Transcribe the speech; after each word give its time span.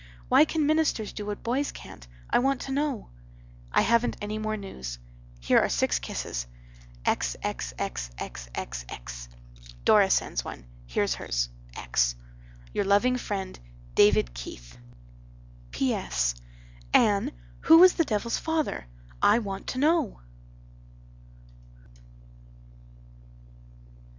Why 0.29 0.45
can 0.45 0.65
ministers 0.65 1.13
do 1.13 1.27
what 1.27 1.43
boys 1.43 1.71
can't? 1.71 2.07
I 2.31 2.39
want 2.39 2.59
to 2.61 2.71
know. 2.71 3.09
"I 3.71 3.81
haven't 3.81 4.17
any 4.19 4.39
more 4.39 4.57
news. 4.57 4.97
Here 5.39 5.59
are 5.59 5.69
six 5.69 5.99
kisses. 5.99 6.47
xxxxxx. 7.05 9.27
Dora 9.85 10.09
sends 10.09 10.43
one. 10.43 10.65
Heres 10.87 11.13
hers. 11.13 11.49
x. 11.75 12.15
"Your 12.73 12.83
loving 12.83 13.15
friend 13.15 13.59
DAVID 13.93 14.33
KEITH" 14.33 14.75
"P.S. 15.69 16.33
Anne, 16.95 17.31
who 17.65 17.77
was 17.77 17.93
the 17.93 18.03
devils 18.03 18.39
father? 18.39 18.87
I 19.21 19.37
want 19.37 19.67
to 19.67 19.77
know." 19.77 20.19